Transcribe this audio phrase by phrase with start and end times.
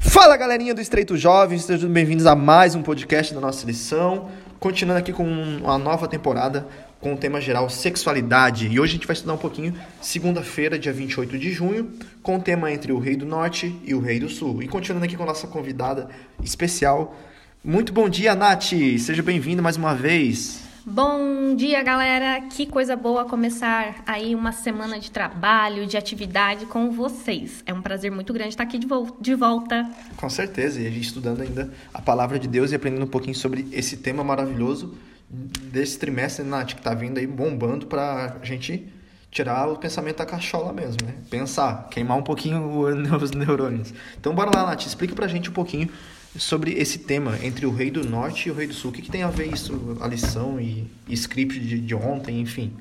[0.00, 4.30] Fala galerinha do Estreito Jovens, sejam bem-vindos a mais um podcast da nossa lição.
[4.58, 6.66] Continuando aqui com uma nova temporada
[6.98, 8.66] com o tema geral sexualidade.
[8.66, 11.92] E hoje a gente vai estudar um pouquinho, segunda-feira, dia 28 de junho,
[12.22, 14.62] com o tema entre o Rei do Norte e o Rei do Sul.
[14.62, 16.08] E continuando aqui com a nossa convidada
[16.42, 17.14] especial.
[17.62, 18.72] Muito bom dia, Nath!
[18.98, 20.69] Seja bem-vinda mais uma vez.
[20.86, 22.40] Bom dia, galera!
[22.40, 27.62] Que coisa boa começar aí uma semana de trabalho, de atividade com vocês.
[27.66, 28.86] É um prazer muito grande estar aqui de,
[29.20, 29.86] de volta.
[30.16, 33.34] Com certeza, e a gente estudando ainda a palavra de Deus e aprendendo um pouquinho
[33.34, 34.94] sobre esse tema maravilhoso
[35.28, 38.90] desse trimestre, Nath, que tá vindo aí bombando pra gente
[39.30, 41.14] tirar o pensamento da cachola mesmo, né?
[41.30, 43.94] Pensar, queimar um pouquinho os neurônios.
[44.18, 45.88] Então bora lá, Nath, explica pra gente um pouquinho
[46.36, 48.90] sobre esse tema entre o Rei do Norte e o Rei do Sul.
[48.90, 52.40] O que, que tem a ver isso, a lição e, e script de, de ontem,
[52.40, 52.72] enfim.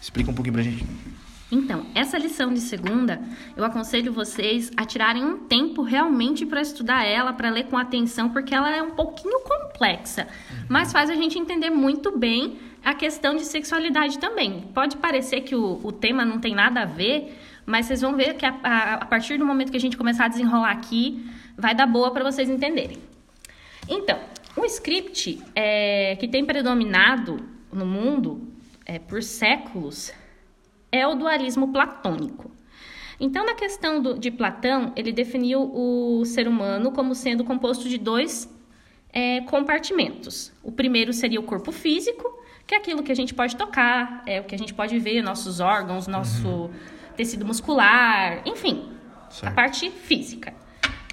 [0.00, 0.84] Explica um pouquinho pra gente.
[1.52, 3.22] Então, essa lição de segunda,
[3.56, 8.30] eu aconselho vocês a tirarem um tempo realmente para estudar ela, para ler com atenção,
[8.30, 10.26] porque ela é um pouquinho complexa,
[10.68, 14.62] mas faz a gente entender muito bem a questão de sexualidade também.
[14.74, 18.34] Pode parecer que o, o tema não tem nada a ver, mas vocês vão ver
[18.34, 21.24] que a, a, a partir do momento que a gente começar a desenrolar aqui,
[21.56, 22.98] vai dar boa para vocês entenderem.
[23.88, 24.18] Então,
[24.56, 27.38] o script é, que tem predominado
[27.72, 28.48] no mundo
[28.86, 30.12] é, por séculos
[30.94, 32.52] é o dualismo platônico.
[33.18, 37.98] Então, na questão do, de Platão, ele definiu o ser humano como sendo composto de
[37.98, 38.48] dois
[39.12, 40.52] é, compartimentos.
[40.62, 42.24] O primeiro seria o corpo físico,
[42.64, 45.20] que é aquilo que a gente pode tocar, é o que a gente pode ver,
[45.20, 46.70] nossos órgãos, nosso uhum.
[47.16, 48.88] tecido muscular, enfim,
[49.30, 49.52] certo.
[49.52, 50.54] a parte física.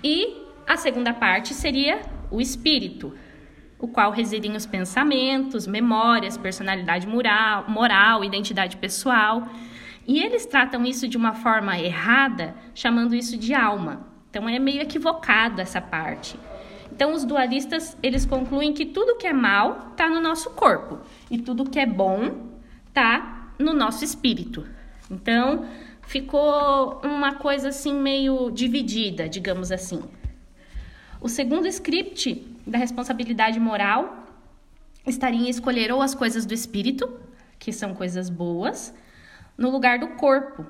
[0.04, 3.16] E a segunda parte seria o espírito,
[3.82, 9.48] o qual residem os pensamentos, memórias, personalidade moral, moral, identidade pessoal.
[10.08, 14.06] E eles tratam isso de uma forma errada, chamando isso de alma.
[14.30, 16.40] Então é meio equivocado essa parte.
[16.92, 21.40] Então os dualistas, eles concluem que tudo que é mal está no nosso corpo e
[21.40, 22.50] tudo que é bom
[22.88, 24.64] está no nosso espírito.
[25.10, 25.66] Então
[26.04, 30.04] ficou uma coisa assim meio dividida, digamos assim.
[31.20, 34.28] O segundo script da responsabilidade moral
[35.06, 37.20] estaria em escolher ou as coisas do espírito,
[37.58, 38.94] que são coisas boas,
[39.58, 40.66] no lugar do corpo,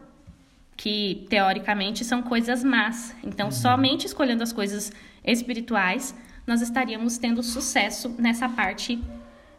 [0.75, 3.15] que teoricamente são coisas más.
[3.23, 3.51] Então, uhum.
[3.51, 4.91] somente escolhendo as coisas
[5.23, 6.15] espirituais,
[6.45, 9.01] nós estaríamos tendo sucesso nessa parte,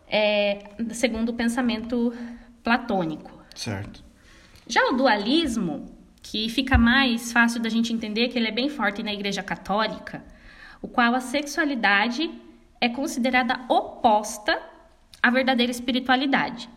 [0.09, 2.13] é, segundo o pensamento
[2.63, 3.31] platônico.
[3.55, 4.03] Certo.
[4.67, 9.03] Já o dualismo, que fica mais fácil da gente entender, que ele é bem forte
[9.03, 10.25] na Igreja Católica,
[10.83, 12.31] o qual a sexualidade
[12.81, 14.61] é considerada oposta
[15.23, 16.69] à verdadeira espiritualidade.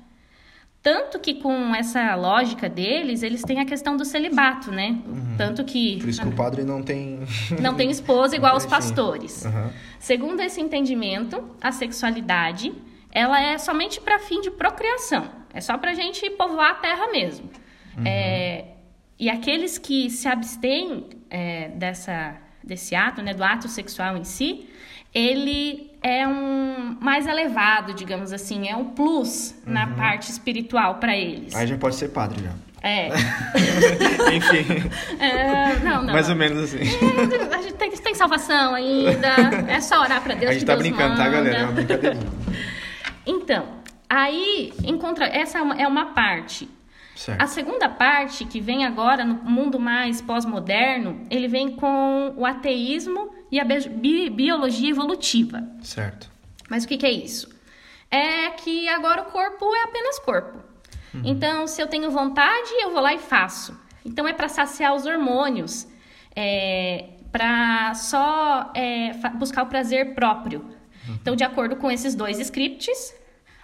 [0.81, 5.01] Tanto que com essa lógica deles, eles têm a questão do celibato, né?
[5.07, 5.35] Uhum.
[5.35, 5.97] Tanto que.
[5.97, 7.21] Por isso que o padre não tem.
[7.59, 9.45] Não tem esposa igual os pastores.
[9.45, 9.71] Uhum.
[9.97, 12.71] Segundo esse entendimento, a sexualidade
[13.11, 15.27] ela é somente para fim de procriação.
[15.53, 17.49] É só para a gente povoar a terra mesmo.
[17.97, 18.03] Uhum.
[18.05, 18.65] É,
[19.17, 24.67] e aqueles que se abstêm é, dessa, desse ato, né, do ato sexual em si,
[25.13, 29.73] ele é um mais elevado, digamos assim, é um plus uhum.
[29.73, 31.55] na parte espiritual para eles.
[31.55, 32.51] Aí já pode ser padre já.
[32.83, 33.07] É.
[34.35, 34.89] Enfim.
[35.19, 36.13] É, não, não.
[36.13, 36.77] Mais ou menos assim.
[36.77, 39.27] É, a gente tem, tem salvação ainda.
[39.67, 40.51] É só orar para Deus.
[40.51, 41.23] A gente tá Deus brincando, manda.
[41.23, 41.57] tá, galera?
[41.57, 42.27] É uma brincadeirinha.
[43.25, 43.65] Então,
[44.07, 46.69] aí encontra essa é uma parte.
[47.15, 47.41] Certo.
[47.41, 53.33] A segunda parte, que vem agora no mundo mais pós-moderno, ele vem com o ateísmo
[53.49, 55.63] e a bi biologia evolutiva.
[55.81, 56.29] Certo.
[56.69, 57.49] Mas o que, que, é isso?
[58.11, 60.57] É que agora o corpo é apenas corpo.
[61.13, 61.21] Uhum.
[61.23, 63.79] Então, se eu tenho vontade, eu vou lá e faço.
[64.03, 65.87] Então, é para saciar os hormônios,
[66.35, 70.59] é, para só é, buscar o prazer próprio.
[71.07, 71.17] Uhum.
[71.21, 73.15] Então, de acordo com esses dois scripts,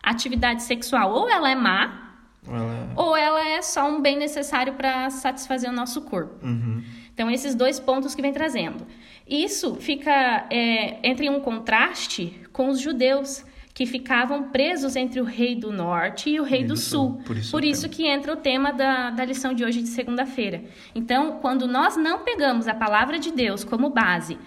[0.01, 2.10] a atividade sexual ou ela é má,
[2.47, 6.45] ela é, ou ela é só um bem necessário para satisfazer o nosso corpo.
[6.45, 6.83] Uhum.
[7.13, 8.85] Então, esses dois pontos que vem trazendo.
[9.27, 15.55] Isso fica é, entre um contraste com os judeus, que ficavam presos entre o rei
[15.55, 17.13] do norte e o rei, do, do, sul.
[17.13, 17.21] sul.
[17.25, 20.63] Por isso, Por isso que entra o tema da, da lição de hoje de segunda-feira.
[20.93, 24.37] Então, quando nós não pegamos a palavra de Deus como base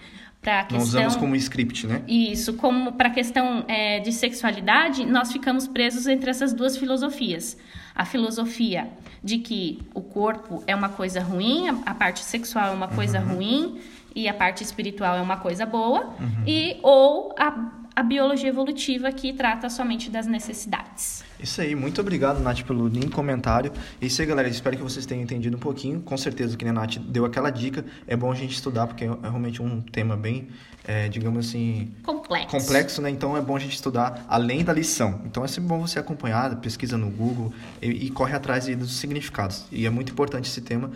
[0.45, 0.79] para a questão...
[0.79, 2.03] Nós usamos como script, né?
[2.07, 7.57] Isso, como para a questão é, de sexualidade, nós ficamos presos entre essas duas filosofias.
[7.95, 8.87] A filosofia
[9.23, 13.35] de que o corpo é uma coisa ruim, a parte sexual é uma coisa uhum.
[13.35, 13.79] ruim
[14.15, 16.43] e a parte espiritual é uma coisa boa, uhum.
[16.45, 21.23] e ou a, a biologia evolutiva, que trata somente das necessidades.
[21.39, 23.71] Isso aí, muito obrigado, Nath, pelo lindo comentário.
[24.01, 24.47] É isso aí, galera.
[24.49, 26.01] Espero que vocês tenham entendido um pouquinho.
[26.01, 27.85] Com certeza, que a Nath deu aquela dica.
[28.05, 30.49] É bom a gente estudar, porque é realmente um tema bem,
[30.83, 31.93] é, digamos assim.
[32.03, 32.47] Complexo.
[32.57, 33.09] Complexo, né?
[33.09, 35.21] Então é bom a gente estudar além da lição.
[35.25, 39.65] Então é sempre bom você acompanhar, pesquisa no Google e, e corre atrás dos significados.
[39.71, 40.91] E é muito importante esse tema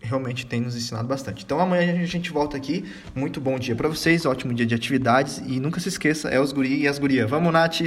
[0.00, 1.44] realmente tem nos ensinado bastante.
[1.44, 2.84] Então amanhã a gente volta aqui.
[3.14, 6.52] Muito bom dia para vocês, ótimo dia de atividades e nunca se esqueça, é os
[6.52, 7.28] guri e as gurias.
[7.28, 7.80] Vamos, Nath!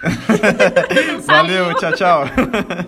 [1.26, 2.24] Valeu, tchau, tchau!